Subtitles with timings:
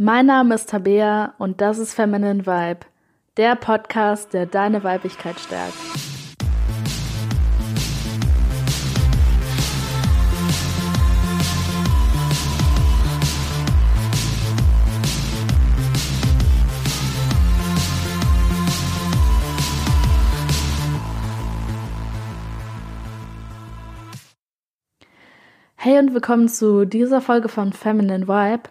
[0.00, 2.86] Mein Name ist Tabea und das ist Feminine Vibe,
[3.36, 5.74] der Podcast, der deine Weiblichkeit stärkt.
[25.74, 28.70] Hey und willkommen zu dieser Folge von Feminine Vibe.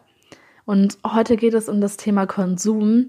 [0.67, 3.07] Und heute geht es um das Thema Konsum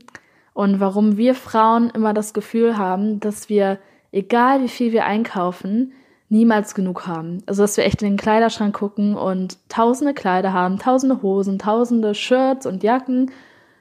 [0.55, 3.80] und warum wir Frauen immer das Gefühl haben, dass wir,
[4.12, 5.92] egal wie viel wir einkaufen,
[6.28, 7.42] niemals genug haben.
[7.47, 12.14] Also dass wir echt in den Kleiderschrank gucken und tausende Kleider haben, tausende Hosen, tausende
[12.14, 13.33] Shirts und Jacken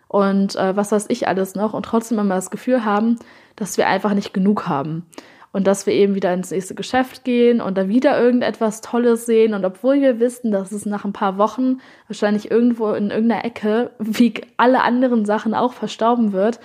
[0.07, 3.19] und äh, was weiß ich alles noch und trotzdem immer das Gefühl haben,
[3.55, 5.05] dass wir einfach nicht genug haben
[5.51, 9.53] und dass wir eben wieder ins nächste Geschäft gehen und da wieder irgendetwas Tolles sehen.
[9.53, 13.91] Und obwohl wir wissen, dass es nach ein paar Wochen wahrscheinlich irgendwo in irgendeiner Ecke,
[13.99, 16.59] wie alle anderen Sachen auch verstauben wird,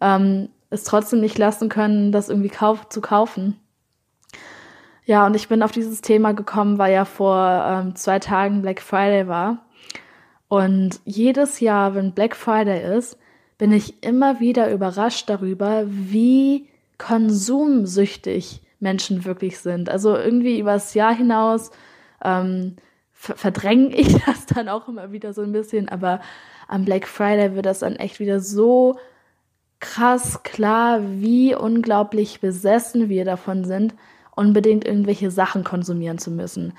[0.00, 3.58] ähm, es trotzdem nicht lassen können, das irgendwie kauf zu kaufen.
[5.04, 8.80] Ja, und ich bin auf dieses Thema gekommen, weil ja vor ähm, zwei Tagen Black
[8.80, 9.66] Friday war.
[10.46, 13.18] Und jedes Jahr, wenn Black Friday ist,
[13.58, 16.69] bin ich immer wieder überrascht darüber, wie
[17.00, 19.88] konsumsüchtig Menschen wirklich sind.
[19.88, 21.70] Also irgendwie übers Jahr hinaus
[22.22, 22.76] ähm,
[23.12, 26.20] verdränge ich das dann auch immer wieder so ein bisschen, aber
[26.68, 28.98] am Black Friday wird das dann echt wieder so
[29.80, 33.94] krass klar, wie unglaublich besessen wir davon sind,
[34.36, 36.74] unbedingt irgendwelche Sachen konsumieren zu müssen.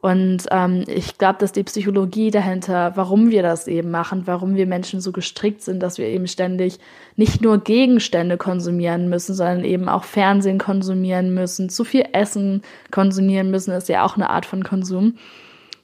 [0.00, 4.66] Und ähm, ich glaube, dass die Psychologie dahinter, warum wir das eben machen, warum wir
[4.66, 6.78] Menschen so gestrickt sind, dass wir eben ständig
[7.16, 13.50] nicht nur Gegenstände konsumieren müssen, sondern eben auch Fernsehen konsumieren müssen, zu viel Essen konsumieren
[13.50, 15.18] müssen, ist ja auch eine Art von Konsum.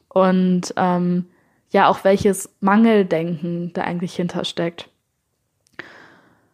[0.09, 1.27] Und ähm,
[1.71, 4.89] ja, auch welches Mangeldenken da eigentlich hintersteckt.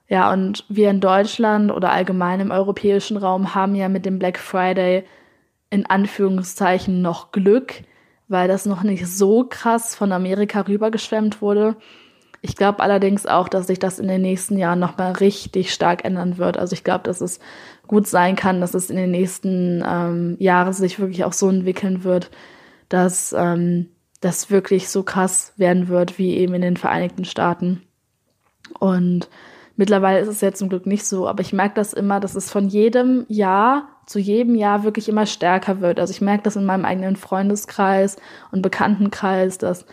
[0.09, 4.39] Ja, und wir in Deutschland oder allgemein im europäischen Raum haben ja mit dem Black
[4.39, 5.05] Friday
[5.71, 7.83] in Anführungszeichen noch Glück,
[8.29, 11.77] weil das noch nicht so krass von Amerika rübergeschwemmt wurde.
[12.43, 16.39] Ich glaube allerdings auch, dass sich das in den nächsten Jahren nochmal richtig stark ändern
[16.39, 16.57] wird.
[16.57, 17.39] Also ich glaube, dass es
[17.87, 22.03] gut sein kann, dass es in den nächsten ähm, Jahren sich wirklich auch so entwickeln
[22.03, 22.31] wird,
[22.89, 27.83] dass ähm, das wirklich so krass werden wird wie eben in den Vereinigten Staaten.
[28.79, 29.29] Und
[29.81, 32.53] mittlerweile ist es ja zum Glück nicht so, aber ich merke das immer, dass es
[32.53, 35.99] von jedem Jahr zu jedem Jahr wirklich immer stärker wird.
[35.99, 38.17] Also ich merke das in meinem eigenen Freundeskreis
[38.53, 39.87] und Bekanntenkreis, dass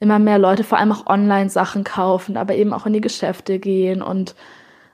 [0.00, 3.58] immer mehr Leute vor allem auch online Sachen kaufen, aber eben auch in die Geschäfte
[3.58, 4.34] gehen und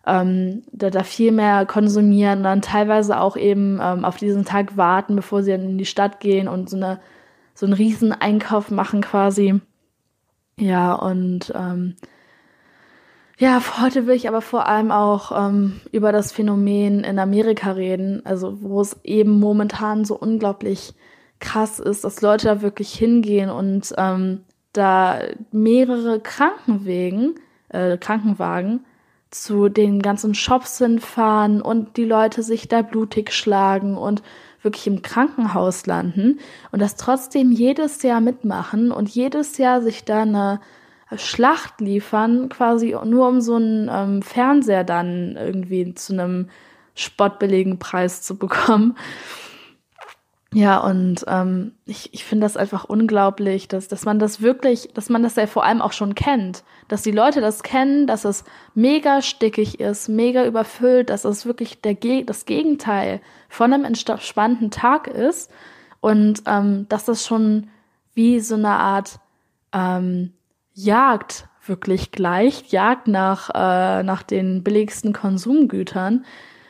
[0.04, 4.76] ähm, da, da viel mehr konsumieren und dann teilweise auch eben ähm, auf diesen Tag
[4.76, 6.98] warten, bevor sie dann in die Stadt gehen und so eine
[7.54, 9.60] so einen riesen Einkauf machen quasi.
[10.58, 11.94] Ja, und ähm,
[13.40, 18.20] ja, heute will ich aber vor allem auch ähm, über das Phänomen in Amerika reden,
[18.26, 20.92] also wo es eben momentan so unglaublich
[21.38, 24.42] krass ist, dass Leute da wirklich hingehen und ähm,
[24.74, 25.20] da
[25.52, 27.36] mehrere Krankenwegen,
[27.70, 28.84] äh, Krankenwagen
[29.30, 34.22] zu den ganzen Shops hinfahren und die Leute sich da blutig schlagen und
[34.60, 36.40] wirklich im Krankenhaus landen
[36.72, 40.60] und das trotzdem jedes Jahr mitmachen und jedes Jahr sich da eine
[41.16, 46.48] Schlacht liefern, quasi nur um so einen ähm, Fernseher dann irgendwie zu einem
[46.94, 48.96] spottbilligen Preis zu bekommen.
[50.52, 55.08] Ja, und ähm, ich, ich finde das einfach unglaublich, dass, dass man das wirklich, dass
[55.08, 56.64] man das ja vor allem auch schon kennt.
[56.88, 58.42] Dass die Leute das kennen, dass es
[58.74, 61.94] mega stickig ist, mega überfüllt, dass es wirklich der,
[62.24, 65.52] das Gegenteil von einem entspannten Tag ist.
[66.00, 67.68] Und ähm, dass das schon
[68.14, 69.20] wie so eine Art
[69.72, 70.32] ähm,
[70.84, 76.24] Jagd wirklich gleicht, Jagd nach, äh, nach den billigsten Konsumgütern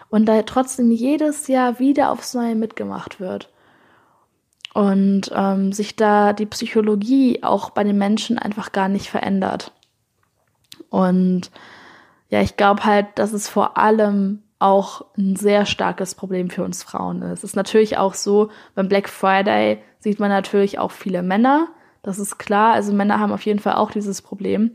[0.08, 3.50] und da trotzdem jedes Jahr wieder aufs Neue mitgemacht wird.
[4.72, 9.72] Und ähm, sich da die Psychologie auch bei den Menschen einfach gar nicht verändert.
[10.90, 11.50] Und
[12.28, 16.84] ja, ich glaube halt, dass es vor allem auch ein sehr starkes Problem für uns
[16.84, 17.38] Frauen ist.
[17.38, 21.68] Es ist natürlich auch so, beim Black Friday sieht man natürlich auch viele Männer,
[22.02, 22.72] das ist klar.
[22.74, 24.72] Also Männer haben auf jeden Fall auch dieses Problem.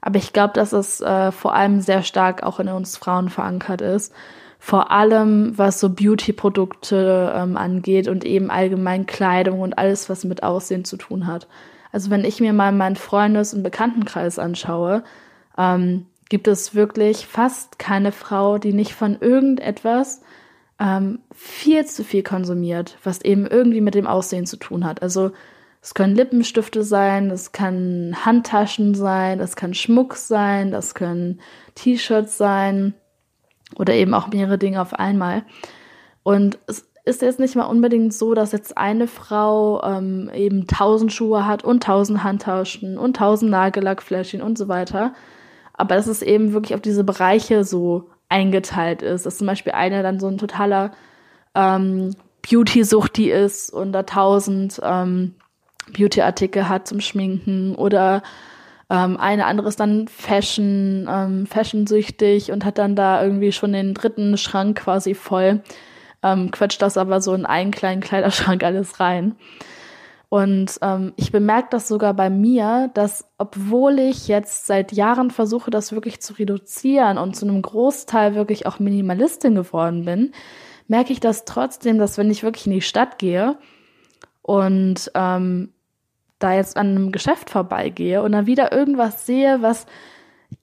[0.00, 3.80] Aber ich glaube, dass es äh, vor allem sehr stark auch in uns Frauen verankert
[3.80, 4.12] ist.
[4.58, 10.42] Vor allem, was so Beauty-Produkte ähm, angeht und eben allgemein Kleidung und alles, was mit
[10.42, 11.46] Aussehen zu tun hat.
[11.92, 15.02] Also wenn ich mir mal meinen Freundes- und Bekanntenkreis anschaue,
[15.56, 20.22] ähm, gibt es wirklich fast keine Frau, die nicht von irgendetwas
[20.78, 25.02] ähm, viel zu viel konsumiert, was eben irgendwie mit dem Aussehen zu tun hat.
[25.02, 25.32] Also
[25.86, 31.40] Es können Lippenstifte sein, das kann Handtaschen sein, das kann Schmuck sein, das können
[31.76, 32.94] T-Shirts sein
[33.78, 35.44] oder eben auch mehrere Dinge auf einmal.
[36.24, 41.12] Und es ist jetzt nicht mal unbedingt so, dass jetzt eine Frau ähm, eben tausend
[41.12, 45.14] Schuhe hat und tausend Handtaschen und tausend Nagellackfläschchen und so weiter.
[45.72, 49.24] Aber dass es eben wirklich auf diese Bereiche so eingeteilt ist.
[49.24, 50.90] Dass zum Beispiel eine dann so ein totaler
[51.54, 52.10] ähm,
[52.42, 55.35] Beauty-Sucht die ist und da tausend ähm,
[55.92, 58.22] Beauty-Artikel hat zum Schminken oder
[58.90, 63.94] ähm, eine andere ist dann Fashion, ähm, Fashion-süchtig und hat dann da irgendwie schon den
[63.94, 65.62] dritten Schrank quasi voll
[66.26, 69.36] ähm, quetscht das aber so in einen kleinen Kleiderschrank alles rein.
[70.28, 75.70] Und ähm, ich bemerke das sogar bei mir, dass obwohl ich jetzt seit Jahren versuche,
[75.70, 80.32] das wirklich zu reduzieren und zu einem Großteil wirklich auch Minimalistin geworden bin,
[80.88, 83.56] merke ich das trotzdem, dass wenn ich wirklich in die Stadt gehe
[84.42, 85.72] und ähm,
[86.38, 89.86] da jetzt an einem Geschäft vorbeigehe und dann wieder irgendwas sehe, was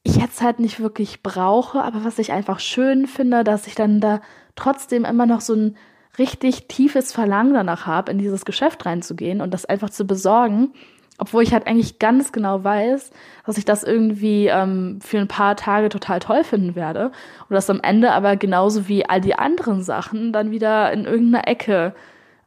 [0.03, 3.99] ich jetzt halt nicht wirklich brauche, aber was ich einfach schön finde, dass ich dann
[3.99, 4.21] da
[4.55, 5.77] trotzdem immer noch so ein
[6.17, 10.73] richtig tiefes Verlangen danach habe, in dieses Geschäft reinzugehen und das einfach zu besorgen,
[11.17, 13.11] obwohl ich halt eigentlich ganz genau weiß,
[13.45, 17.11] dass ich das irgendwie ähm, für ein paar Tage total toll finden werde
[17.49, 21.47] und das am Ende aber genauso wie all die anderen Sachen dann wieder in irgendeiner
[21.47, 21.95] Ecke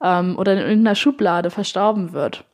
[0.02, 2.44] ähm, oder in irgendeiner Schublade verstauben wird.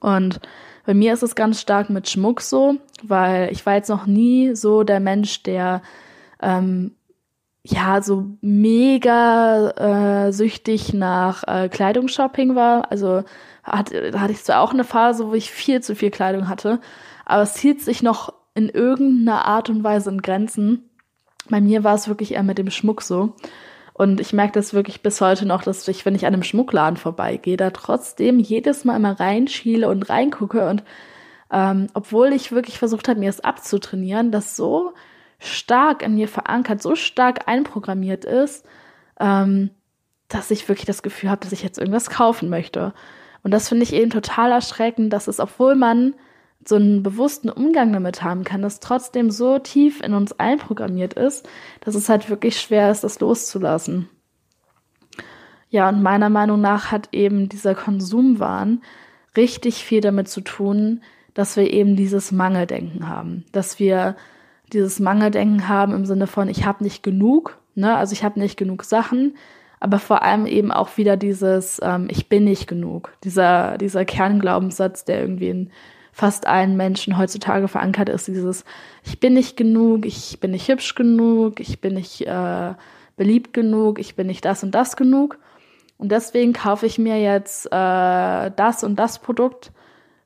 [0.00, 0.40] Und
[0.86, 4.54] bei mir ist es ganz stark mit Schmuck so, weil ich war jetzt noch nie
[4.54, 5.82] so der Mensch, der
[6.42, 6.92] ähm,
[7.66, 12.90] ja, so mega äh, süchtig nach äh, Kleidungsshopping war.
[12.92, 13.24] Also
[13.62, 16.80] hat, hatte ich zwar auch eine Phase, wo ich viel zu viel Kleidung hatte,
[17.24, 20.90] aber es hielt sich noch in irgendeiner Art und Weise in Grenzen.
[21.48, 23.34] Bei mir war es wirklich eher mit dem Schmuck so.
[23.94, 26.96] Und ich merke das wirklich bis heute noch, dass ich, wenn ich an einem Schmuckladen
[26.96, 30.68] vorbeigehe, da trotzdem jedes Mal immer reinschiele und reingucke.
[30.68, 30.82] Und
[31.52, 34.92] ähm, obwohl ich wirklich versucht habe, mir es abzutrainieren, das so
[35.38, 38.66] stark in mir verankert, so stark einprogrammiert ist,
[39.20, 39.70] ähm,
[40.26, 42.92] dass ich wirklich das Gefühl habe, dass ich jetzt irgendwas kaufen möchte.
[43.44, 46.14] Und das finde ich eben total erschreckend, dass es, obwohl man
[46.68, 51.48] so einen bewussten Umgang damit haben kann, das trotzdem so tief in uns einprogrammiert ist,
[51.80, 54.08] dass es halt wirklich schwer ist, das loszulassen.
[55.68, 58.82] Ja, und meiner Meinung nach hat eben dieser Konsumwahn
[59.36, 61.02] richtig viel damit zu tun,
[61.34, 64.16] dass wir eben dieses Mangeldenken haben, dass wir
[64.72, 67.96] dieses Mangeldenken haben im Sinne von, ich habe nicht genug, ne?
[67.96, 69.36] also ich habe nicht genug Sachen,
[69.80, 75.04] aber vor allem eben auch wieder dieses, ähm, ich bin nicht genug, dieser, dieser Kernglaubenssatz,
[75.04, 75.70] der irgendwie in
[76.14, 78.64] fast allen Menschen heutzutage verankert ist, dieses,
[79.02, 82.74] ich bin nicht genug, ich bin nicht hübsch genug, ich bin nicht äh,
[83.16, 85.38] beliebt genug, ich bin nicht das und das genug.
[85.98, 89.72] Und deswegen kaufe ich mir jetzt äh, das und das Produkt,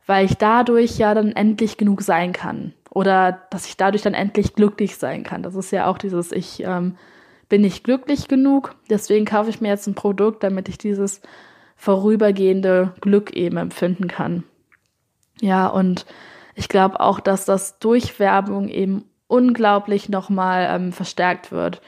[0.06, 2.74] weil ich dadurch ja dann endlich genug sein kann.
[2.90, 5.42] Oder dass ich dadurch dann endlich glücklich sein kann.
[5.42, 6.96] Das ist ja auch dieses, ich ähm,
[7.48, 11.22] bin nicht glücklich genug, deswegen kaufe ich mir jetzt ein Produkt, damit ich dieses
[11.76, 14.44] vorübergehende Glück eben empfinden kann.
[15.40, 16.06] Ja, und
[16.54, 21.80] ich glaube auch, dass das durch Werbung eben unglaublich nochmal ähm, verstärkt wird,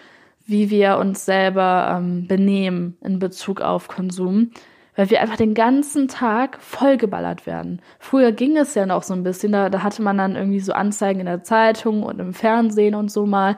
[0.46, 4.52] wie wir uns selber ähm, benehmen in Bezug auf Konsum
[5.00, 7.80] weil wir einfach den ganzen Tag vollgeballert werden.
[7.98, 10.74] Früher ging es ja noch so ein bisschen, da, da hatte man dann irgendwie so
[10.74, 13.56] Anzeigen in der Zeitung und im Fernsehen und so mal.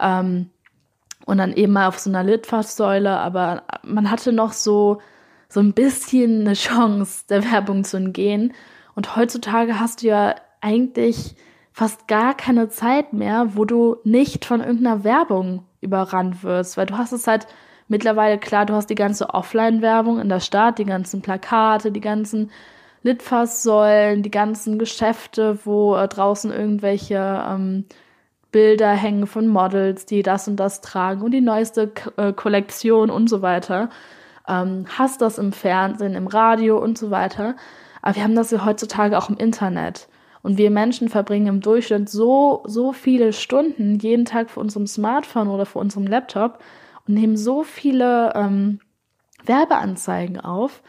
[0.00, 0.50] Ähm,
[1.26, 5.00] und dann eben mal auf so einer Litfaßsäule, aber man hatte noch so,
[5.48, 8.52] so ein bisschen eine Chance, der Werbung zu entgehen.
[8.98, 11.36] Und heutzutage hast du ja eigentlich
[11.70, 16.98] fast gar keine Zeit mehr, wo du nicht von irgendeiner Werbung überrannt wirst, weil du
[16.98, 17.46] hast es halt
[17.88, 22.50] Mittlerweile, klar, du hast die ganze Offline-Werbung in der Stadt, die ganzen Plakate, die ganzen
[23.02, 27.16] Litfaßsäulen, die ganzen Geschäfte, wo äh, draußen irgendwelche
[27.48, 27.86] ähm,
[28.52, 33.08] Bilder hängen von Models, die das und das tragen und die neueste K äh, Kollektion
[33.08, 33.88] und so weiter.
[34.46, 37.56] Ähm, hast das im Fernsehen, im Radio und so weiter.
[38.02, 40.08] Aber wir haben das ja heutzutage auch im Internet.
[40.42, 45.48] Und wir Menschen verbringen im Durchschnitt so, so viele Stunden jeden Tag vor unserem Smartphone
[45.48, 46.60] oder vor unserem Laptop,
[47.08, 48.80] und nehmen so viele ähm,
[49.44, 50.82] Werbeanzeigen auf.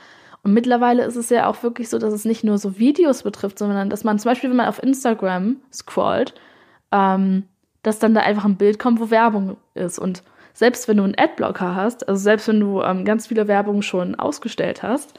[0.44, 3.58] Und mittlerweile ist es ja auch wirklich so, dass es nicht nur so Videos betrifft,
[3.60, 6.36] sondern dass man zum Beispiel, wenn man auf Instagram scrollt,
[6.92, 7.44] ähm,
[7.84, 10.00] dass dann da einfach ein Bild kommt, wo Werbung ist.
[10.00, 10.24] Und
[10.54, 14.16] selbst wenn du einen Adblocker hast, also selbst wenn du ähm, ganz viele Werbung schon
[14.16, 15.18] ausgestellt hast,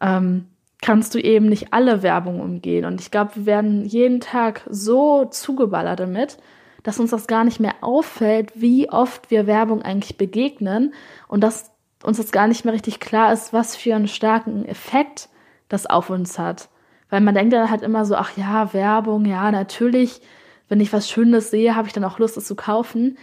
[0.00, 0.46] ähm,
[0.82, 2.84] kannst du eben nicht alle Werbung umgehen.
[2.84, 6.38] Und ich glaube, wir werden jeden Tag so zugeballert damit,
[6.82, 10.94] dass uns das gar nicht mehr auffällt, wie oft wir Werbung eigentlich begegnen
[11.28, 11.70] und dass
[12.02, 15.28] uns das gar nicht mehr richtig klar ist, was für einen starken Effekt
[15.68, 16.70] das auf uns hat.
[17.10, 20.22] Weil man denkt dann halt immer so, ach ja, Werbung, ja, natürlich,
[20.68, 23.18] wenn ich was Schönes sehe, habe ich dann auch Lust, es zu kaufen.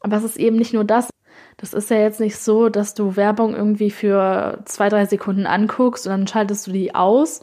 [0.00, 1.08] Aber es ist eben nicht nur das.
[1.60, 6.06] Das ist ja jetzt nicht so, dass du Werbung irgendwie für zwei, drei Sekunden anguckst
[6.06, 7.42] und dann schaltest du die aus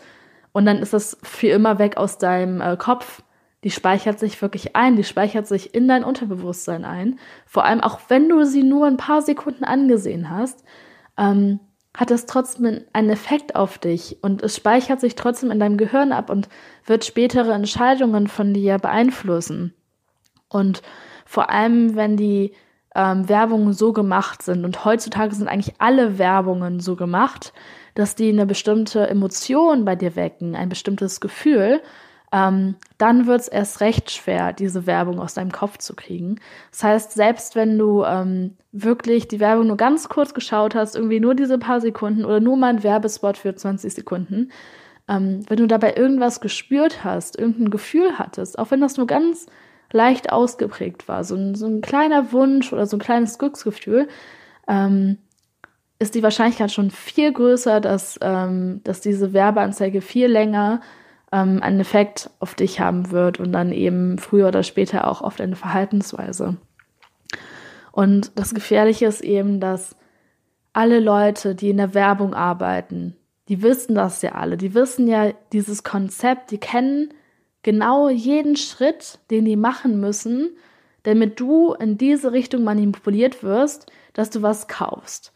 [0.53, 3.21] und dann ist das für immer weg aus deinem äh, Kopf.
[3.63, 7.19] Die speichert sich wirklich ein, die speichert sich in dein Unterbewusstsein ein.
[7.45, 10.63] Vor allem auch wenn du sie nur ein paar Sekunden angesehen hast,
[11.15, 11.59] ähm,
[11.95, 16.11] hat das trotzdem einen Effekt auf dich und es speichert sich trotzdem in deinem Gehirn
[16.11, 16.49] ab und
[16.85, 19.75] wird spätere Entscheidungen von dir beeinflussen.
[20.49, 20.81] Und
[21.23, 22.53] vor allem, wenn die
[22.97, 27.53] ähm, Werbungen so gemacht sind, und heutzutage sind eigentlich alle Werbungen so gemacht,
[27.93, 31.81] dass die eine bestimmte Emotion bei dir wecken, ein bestimmtes Gefühl,
[32.31, 36.39] ähm, dann wird es erst recht schwer, diese Werbung aus deinem Kopf zu kriegen.
[36.71, 41.21] Das heißt, selbst wenn du ähm, wirklich die Werbung nur ganz kurz geschaut hast, irgendwie
[41.21, 44.51] nur diese paar Sekunden oder nur mal ein Werbespot für 20 Sekunden,
[45.07, 49.45] ähm, wenn du dabei irgendwas gespürt hast, irgendein Gefühl hattest, auch wenn das nur ganz
[49.91, 54.07] leicht ausgeprägt war, so ein, so ein kleiner Wunsch oder so ein kleines Glücksgefühl,
[54.67, 55.17] ähm,
[55.99, 60.81] ist die Wahrscheinlichkeit schon viel größer, dass, ähm, dass diese Werbeanzeige viel länger
[61.31, 65.35] ähm, einen Effekt auf dich haben wird und dann eben früher oder später auch auf
[65.35, 66.57] deine Verhaltensweise.
[67.91, 69.95] Und das Gefährliche ist eben, dass
[70.73, 73.15] alle Leute, die in der Werbung arbeiten,
[73.47, 77.13] die wissen das ja alle, die wissen ja dieses Konzept, die kennen
[77.67, 80.51] genau jeden Schritt, den die machen müssen,
[81.03, 85.33] damit du in diese Richtung manipuliert wirst, dass du was kaufst.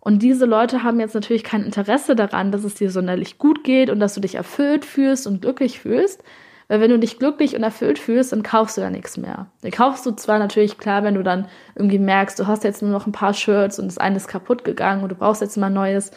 [0.00, 3.90] Und diese Leute haben jetzt natürlich kein Interesse daran, dass es dir sonderlich gut geht
[3.90, 6.24] und dass du dich erfüllt fühlst und glücklich fühlst.
[6.68, 9.48] Weil wenn du dich glücklich und erfüllt fühlst, dann kaufst du ja nichts mehr.
[9.60, 12.90] Dann kaufst du zwar natürlich klar, wenn du dann irgendwie merkst, du hast jetzt nur
[12.90, 15.68] noch ein paar Shirts und das eine ist kaputt gegangen und du brauchst jetzt mal
[15.68, 16.10] neues.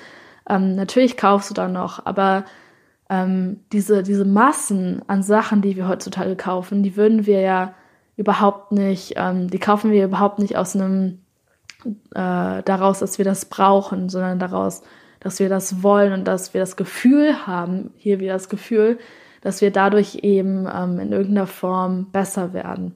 [0.48, 2.46] Ähm, natürlich kaufst du dann noch, aber
[3.10, 7.74] ähm, diese, diese Massen an Sachen, die wir heutzutage kaufen, die würden wir ja
[8.18, 11.20] überhaupt nicht, ähm, die kaufen wir überhaupt nicht aus einem
[11.86, 14.84] äh, daraus, dass wir das brauchen, sondern daraus,
[15.20, 19.00] dass wir das wollen und dass wir das Gefühl haben, hier wieder das Gefühl,
[19.42, 22.96] dass wir dadurch eben ähm, in irgendeiner Form besser werden.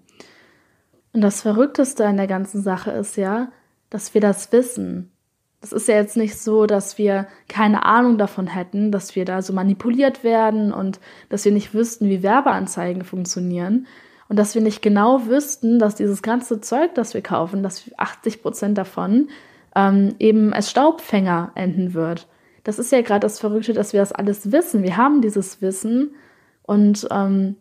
[1.14, 3.52] Und das Verrückteste an der ganzen Sache ist ja,
[3.90, 5.13] dass wir das wissen.
[5.64, 9.42] Es ist ja jetzt nicht so, dass wir keine Ahnung davon hätten, dass wir da
[9.42, 13.88] so manipuliert werden und dass wir nicht wüssten, wie Werbeanzeigen funktionieren,
[14.30, 18.42] und dass wir nicht genau wüssten, dass dieses ganze Zeug, das wir kaufen, dass 80
[18.42, 19.30] Prozent davon
[19.76, 22.28] ähm, eben als Staubfänger enden wird.
[22.64, 24.82] Das ist ja gerade das Verrückte, dass wir das alles wissen.
[24.82, 26.16] Wir haben dieses Wissen
[26.64, 27.58] und, ähm,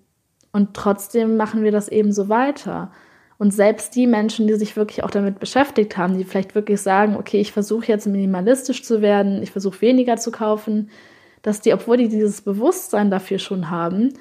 [0.53, 2.91] und trotzdem machen wir das eben so weiter.
[3.43, 7.17] Und selbst die Menschen, die sich wirklich auch damit beschäftigt haben, die vielleicht wirklich sagen,
[7.17, 10.91] okay, ich versuche jetzt minimalistisch zu werden, ich versuche weniger zu kaufen,
[11.43, 14.15] dass die, obwohl die dieses Bewusstsein dafür schon haben,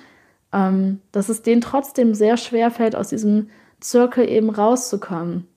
[0.52, 5.48] ähm, dass es denen trotzdem sehr schwer fällt, aus diesem Zirkel eben rauszukommen.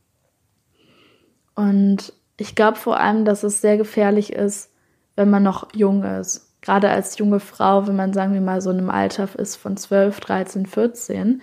[1.55, 4.75] Und ich glaube vor allem, dass es sehr gefährlich ist,
[5.17, 6.53] wenn man noch jung ist.
[6.61, 9.79] Gerade als junge Frau, wenn man, sagen wir mal, so in einem Alter ist von
[9.79, 11.41] 12, 13, 14,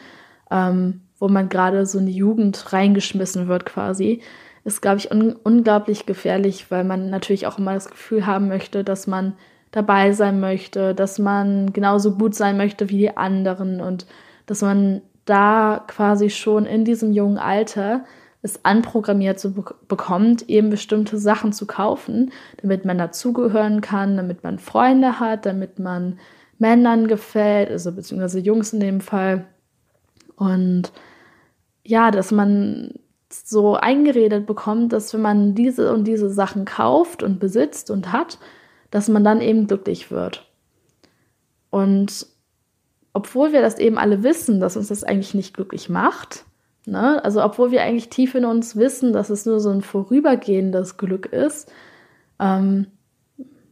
[0.51, 4.21] ähm, wo man gerade so in die Jugend reingeschmissen wird quasi,
[4.63, 8.83] ist, glaube ich, un unglaublich gefährlich, weil man natürlich auch immer das Gefühl haben möchte,
[8.83, 9.33] dass man
[9.69, 14.07] dabei sein möchte, dass man genauso gut sein möchte wie die anderen und
[14.47, 18.03] dass man da quasi schon in diesem jungen Alter
[18.41, 24.43] es anprogrammiert zu be bekommt, eben bestimmte Sachen zu kaufen, damit man dazugehören kann, damit
[24.43, 26.17] man Freunde hat, damit man
[26.57, 29.45] Männern gefällt, also beziehungsweise Jungs in dem Fall.
[30.35, 30.91] Und
[31.83, 32.93] ja, dass man
[33.29, 38.37] so eingeredet bekommt, dass wenn man diese und diese Sachen kauft und besitzt und hat,
[38.89, 40.45] dass man dann eben glücklich wird.
[41.69, 42.27] Und
[43.13, 46.45] obwohl wir das eben alle wissen, dass uns das eigentlich nicht glücklich macht,
[46.85, 47.23] ne?
[47.23, 51.25] also obwohl wir eigentlich tief in uns wissen, dass es nur so ein vorübergehendes Glück
[51.27, 51.71] ist,
[52.39, 52.87] ähm,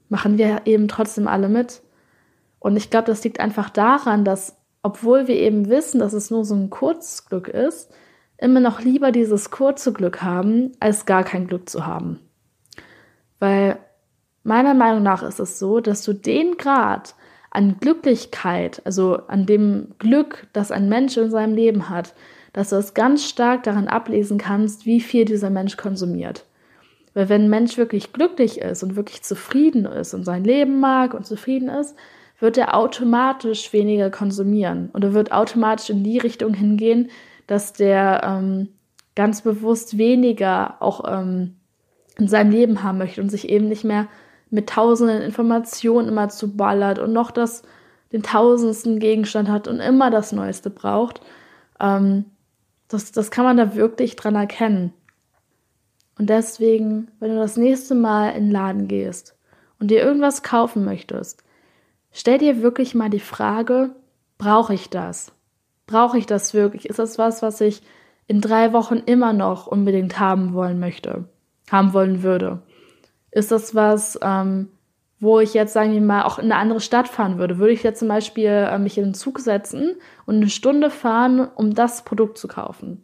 [0.08, 1.82] machen wir eben trotzdem alle mit.
[2.60, 6.46] Und ich glaube, das liegt einfach daran, dass obwohl wir eben wissen, dass es nur
[6.46, 7.92] so ein Kurzglück ist,
[8.38, 12.20] immer noch lieber dieses kurze Glück haben, als gar kein Glück zu haben.
[13.40, 13.80] Weil
[14.44, 17.16] Meiner Meinung nach ist es so, dass du den Grad
[17.52, 22.14] an Glücklichkeit, also an dem Glück, das ein Mensch in seinem Leben hat,
[22.54, 26.46] dass du es ganz stark daran ablesen kannst, wie viel dieser Mensch konsumiert.
[27.14, 31.14] Weil wenn ein Mensch wirklich glücklich ist und wirklich zufrieden ist und sein Leben mag
[31.14, 31.96] und zufrieden ist,
[32.40, 37.10] wird er automatisch weniger konsumieren und er wird automatisch in die Richtung hingehen,
[37.48, 38.70] dass der ähm,
[39.16, 41.58] ganz bewusst weniger auch ähm,
[42.18, 44.08] in seinem Leben haben möchte und sich eben nicht mehr
[44.50, 47.64] mit tausenden Informationen immer zu ballert und noch das,
[48.12, 51.22] den tausendsten Gegenstand hat und immer das Neueste braucht,
[51.80, 52.26] ähm,
[52.88, 54.94] das, das kann man da wirklich dran erkennen.
[56.18, 59.36] Und deswegen, wenn du das nächste Mal in den Laden gehst
[59.80, 61.44] und dir irgendwas kaufen möchtest,
[62.12, 63.96] stell dir wirklich mal die Frage,
[64.38, 65.32] brauche ich das?
[65.88, 66.88] Brauche ich das wirklich?
[66.88, 67.82] Ist das was, was ich
[68.28, 71.26] in drei Wochen immer noch unbedingt haben wollen möchte,
[71.72, 72.62] haben wollen würde?
[73.32, 74.70] Ist das was, ähm,
[75.20, 77.58] wo ich jetzt, sagen wir mal, auch in eine andere Stadt fahren würde?
[77.58, 81.48] Würde ich jetzt zum Beispiel äh, mich in den Zug setzen und eine Stunde fahren,
[81.56, 83.04] um das Produkt zu kaufen?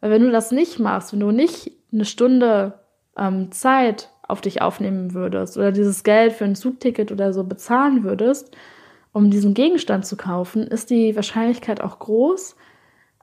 [0.00, 2.80] Weil wenn du das nicht machst, wenn du nicht eine Stunde
[3.16, 8.04] ähm, Zeit auf dich aufnehmen würdest oder dieses Geld für ein Zugticket oder so bezahlen
[8.04, 8.56] würdest,
[9.12, 12.56] um diesen Gegenstand zu kaufen, ist die Wahrscheinlichkeit auch groß,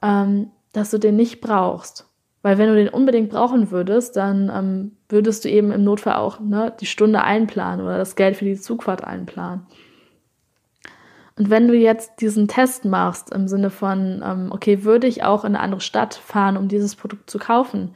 [0.02, 2.08] ähm, dass du den nicht brauchst.
[2.42, 6.40] Weil wenn du den unbedingt brauchen würdest, dann ähm, würdest du eben im Notfall auch
[6.40, 9.66] ne, die Stunde einplanen oder das Geld für die Zugfahrt einplanen.
[11.36, 15.44] Und wenn du jetzt diesen Test machst im Sinne von, ähm, okay, würde ich auch
[15.44, 17.94] in eine andere Stadt fahren, um dieses Produkt zu kaufen?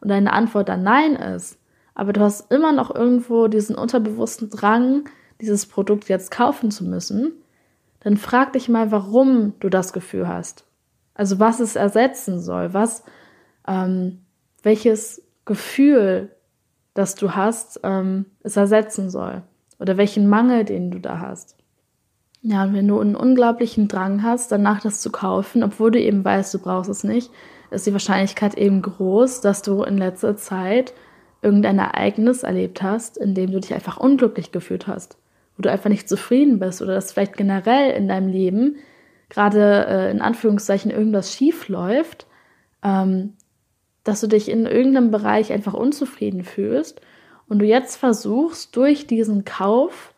[0.00, 1.57] Und deine Antwort dann nein ist,
[1.98, 5.08] aber du hast immer noch irgendwo diesen unterbewussten Drang,
[5.40, 7.32] dieses Produkt jetzt kaufen zu müssen,
[8.00, 10.64] dann frag dich mal, warum du das Gefühl hast.
[11.14, 13.02] Also was es ersetzen soll, was
[13.66, 14.20] ähm,
[14.62, 16.30] welches Gefühl,
[16.94, 19.42] das du hast, ähm, es ersetzen soll.
[19.80, 21.56] Oder welchen Mangel, den du da hast.
[22.42, 26.24] Ja, und wenn du einen unglaublichen Drang hast, danach das zu kaufen, obwohl du eben
[26.24, 27.32] weißt, du brauchst es nicht,
[27.72, 30.94] ist die Wahrscheinlichkeit eben groß, dass du in letzter Zeit
[31.42, 35.16] irgendein Ereignis erlebt hast, in dem du dich einfach unglücklich gefühlt hast,
[35.56, 38.76] wo du einfach nicht zufrieden bist oder dass vielleicht generell in deinem Leben
[39.28, 42.26] gerade äh, in Anführungszeichen irgendwas schief läuft,
[42.82, 43.34] ähm,
[44.04, 47.00] dass du dich in irgendeinem Bereich einfach unzufrieden fühlst
[47.48, 50.14] und du jetzt versuchst, durch diesen Kauf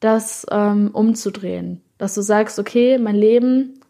[0.00, 1.82] das ähm, umzudrehen.
[1.98, 3.80] Dass du sagst, okay, mein Leben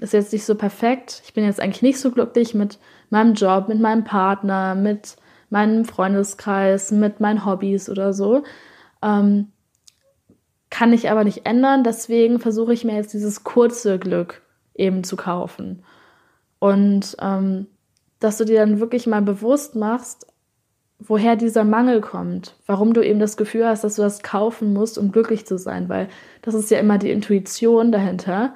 [0.00, 2.78] ist jetzt nicht so perfekt, ich bin jetzt eigentlich nicht so glücklich mit
[3.10, 5.16] meinem Job, mit meinem Partner, mit
[5.50, 8.44] meinem Freundeskreis, mit meinen Hobbys oder so.
[9.02, 9.48] Ähm,
[10.70, 14.42] kann ich aber nicht ändern, deswegen versuche ich mir jetzt dieses kurze Glück
[14.74, 15.82] eben zu kaufen.
[16.60, 17.66] Und ähm,
[18.20, 20.26] dass du dir dann wirklich mal bewusst machst,
[21.00, 24.98] woher dieser Mangel kommt, warum du eben das Gefühl hast, dass du das kaufen musst,
[24.98, 26.08] um glücklich zu sein, weil
[26.42, 28.54] das ist ja immer die Intuition dahinter,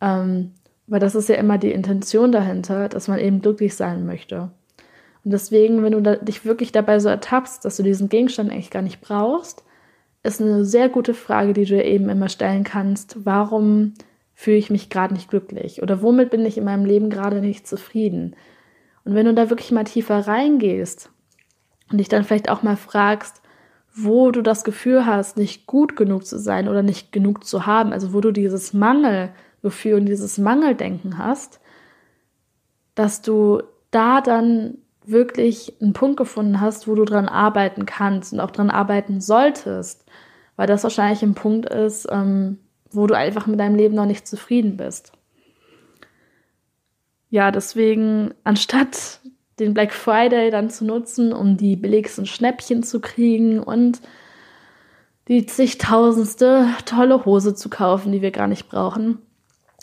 [0.00, 0.52] ähm,
[0.86, 4.50] weil das ist ja immer die Intention dahinter, dass man eben glücklich sein möchte.
[5.26, 8.82] Und deswegen, wenn du dich wirklich dabei so ertappst, dass du diesen Gegenstand eigentlich gar
[8.82, 9.64] nicht brauchst,
[10.22, 13.26] ist eine sehr gute Frage, die du eben immer stellen kannst.
[13.26, 13.94] Warum
[14.34, 15.82] fühle ich mich gerade nicht glücklich?
[15.82, 18.36] Oder womit bin ich in meinem Leben gerade nicht zufrieden?
[19.04, 21.10] Und wenn du da wirklich mal tiefer reingehst
[21.90, 23.42] und dich dann vielleicht auch mal fragst,
[23.96, 27.92] wo du das Gefühl hast, nicht gut genug zu sein oder nicht genug zu haben,
[27.92, 31.58] also wo du dieses Mangelgefühl und dieses Mangeldenken hast,
[32.94, 38.40] dass du da dann wirklich einen Punkt gefunden hast, wo du dran arbeiten kannst und
[38.40, 40.04] auch dran arbeiten solltest,
[40.56, 42.58] weil das wahrscheinlich ein Punkt ist, ähm,
[42.90, 45.12] wo du einfach mit deinem Leben noch nicht zufrieden bist.
[47.30, 49.20] Ja, deswegen, anstatt
[49.58, 54.00] den Black Friday dann zu nutzen, um die billigsten Schnäppchen zu kriegen und
[55.28, 59.18] die zigtausendste tolle Hose zu kaufen, die wir gar nicht brauchen,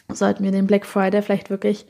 [0.09, 1.85] sollten wir den Black Friday vielleicht wirklich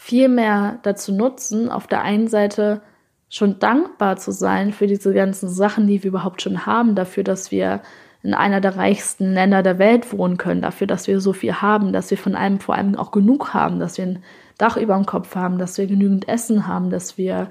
[0.00, 2.82] viel mehr dazu nutzen, auf der einen Seite
[3.28, 7.50] schon dankbar zu sein für diese ganzen Sachen, die wir überhaupt schon haben, dafür, dass
[7.50, 7.82] wir
[8.22, 11.92] in einer der reichsten Länder der Welt wohnen können, dafür, dass wir so viel haben,
[11.92, 14.22] dass wir von allem vor allem auch genug haben, dass wir ein
[14.56, 17.48] Dach über dem Kopf haben, dass wir genügend Essen haben, dass wir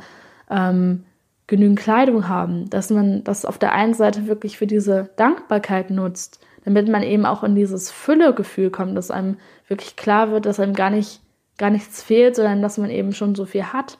[0.49, 1.03] ähm,
[1.47, 6.39] genügend Kleidung haben, dass man das auf der einen Seite wirklich für diese Dankbarkeit nutzt,
[6.63, 9.35] damit man eben auch in dieses Füllegefühl kommt, dass einem
[9.67, 11.21] wirklich klar wird, dass einem gar nicht
[11.57, 13.97] gar nichts fehlt, sondern dass man eben schon so viel hat.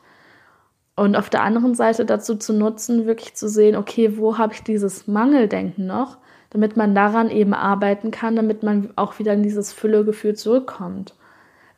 [0.96, 4.62] Und auf der anderen Seite dazu zu nutzen, wirklich zu sehen, okay, wo habe ich
[4.62, 6.18] dieses Mangeldenken noch,
[6.50, 11.14] damit man daran eben arbeiten kann, damit man auch wieder in dieses Füllegefühl zurückkommt.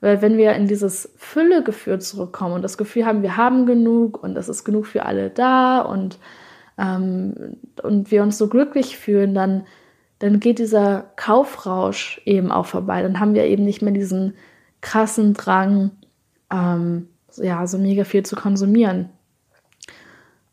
[0.01, 4.37] Weil wenn wir in dieses Füllegefühl zurückkommen und das Gefühl haben, wir haben genug und
[4.37, 6.19] es ist genug für alle da und,
[6.79, 9.67] ähm, und wir uns so glücklich fühlen, dann,
[10.19, 13.03] dann geht dieser Kaufrausch eben auch vorbei.
[13.03, 14.35] Dann haben wir eben nicht mehr diesen
[14.81, 15.91] krassen Drang,
[16.53, 19.11] ähm, ja, so mega viel zu konsumieren.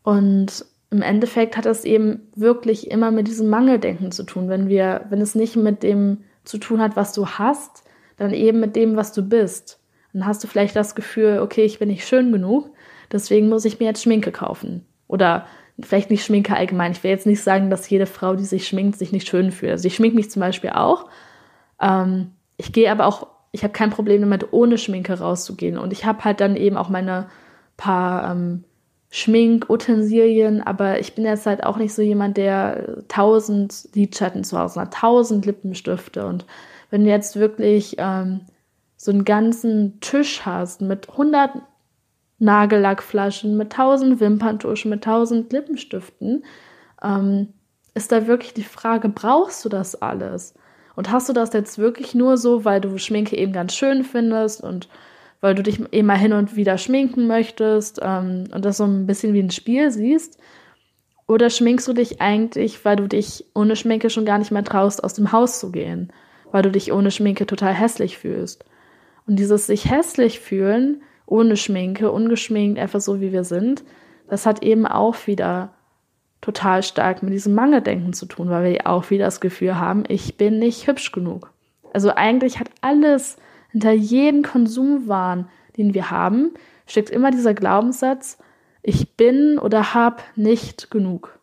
[0.02, 4.48] Und im Endeffekt hat das eben wirklich immer mit diesem Mangeldenken zu tun.
[4.48, 7.84] Wenn wir, wenn es nicht mit dem zu tun hat, was du hast,
[8.16, 9.80] dann eben mit dem, was du bist.
[10.12, 12.70] Dann hast du vielleicht das Gefühl, okay, ich bin nicht schön genug,
[13.12, 14.86] deswegen muss ich mir jetzt Schminke kaufen.
[15.06, 15.46] Oder
[15.80, 16.92] vielleicht nicht Schminke allgemein.
[16.92, 19.72] Ich will jetzt nicht sagen, dass jede Frau, die sich schminkt, sich nicht schön fühlt.
[19.72, 21.08] Also ich schminke mich zum Beispiel auch.
[21.80, 25.78] Ähm, ich gehe aber auch, ich habe kein Problem damit, ohne Schminke rauszugehen.
[25.78, 27.28] Und ich habe halt dann eben auch meine
[27.76, 28.64] paar ähm,
[29.10, 34.82] Schminkutensilien, aber ich bin jetzt halt auch nicht so jemand, der tausend Lidschatten zu Hause
[34.82, 36.26] hat, tausend Lippenstifte.
[36.26, 36.44] Und
[36.90, 38.42] wenn du jetzt wirklich ähm,
[38.96, 41.52] so einen ganzen Tisch hast mit 100
[42.38, 46.44] Nagellackflaschen, mit 1000 Wimperntuschen, mit 1000 Lippenstiften,
[47.02, 47.48] ähm,
[47.94, 50.54] ist da wirklich die Frage, brauchst du das alles?
[50.98, 54.64] Und hast du das jetzt wirklich nur so, weil du Schminke eben ganz schön findest
[54.64, 54.88] und
[55.40, 59.06] weil du dich eben mal hin und wieder schminken möchtest ähm, und das so ein
[59.06, 60.40] bisschen wie ein Spiel siehst?
[61.28, 65.04] Oder schminkst du dich eigentlich, weil du dich ohne Schminke schon gar nicht mehr traust,
[65.04, 66.12] aus dem Haus zu gehen?
[66.50, 68.64] Weil du dich ohne Schminke total hässlich fühlst?
[69.24, 73.84] Und dieses sich hässlich fühlen, ohne Schminke, ungeschminkt, einfach so wie wir sind,
[74.28, 75.74] das hat eben auch wieder
[76.40, 80.36] total stark mit diesem Mangeldenken zu tun, weil wir auch wieder das Gefühl haben, ich
[80.36, 81.52] bin nicht hübsch genug.
[81.92, 83.36] Also eigentlich hat alles
[83.70, 86.52] hinter jedem Konsumwahn, den wir haben,
[86.86, 88.38] steckt immer dieser Glaubenssatz,
[88.82, 91.38] ich bin oder habe nicht genug.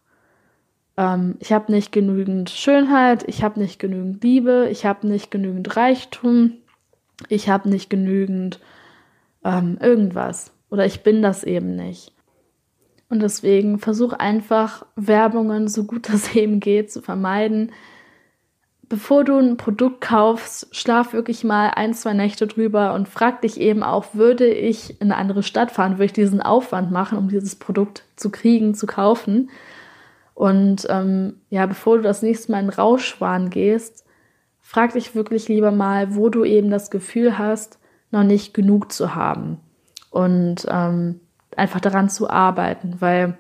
[0.98, 5.76] Ähm, ich habe nicht genügend Schönheit, ich habe nicht genügend Liebe, ich habe nicht genügend
[5.76, 6.54] Reichtum,
[7.30, 8.60] ich habe nicht genügend
[9.44, 12.15] ähm, irgendwas oder ich bin das eben nicht.
[13.10, 17.72] Und deswegen versuch einfach Werbungen so gut das eben geht zu vermeiden,
[18.90, 23.60] bevor du ein Produkt kaufst, schlaf wirklich mal ein, zwei Nächte drüber und frag dich
[23.60, 27.30] eben auch, würde ich in eine andere Stadt fahren, würde ich diesen Aufwand machen, um
[27.30, 29.50] dieses Produkt zu kriegen, zu kaufen.
[30.34, 34.06] Und ähm, ja, bevor du das nächste Mal in Rauschwahn gehst,
[34.62, 37.80] frag dich wirklich lieber mal, wo du eben das Gefühl hast,
[38.12, 39.60] noch nicht genug zu haben.
[40.12, 41.22] Und ähm,
[41.58, 43.38] einfach daran zu arbeiten, weil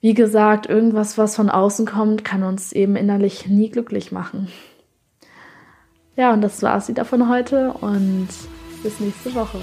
[0.00, 4.48] wie gesagt, irgendwas, was von außen kommt, kann uns eben innerlich nie glücklich machen.
[6.14, 8.28] Ja, und das war es wieder von heute und
[8.82, 9.60] bis nächste Woche.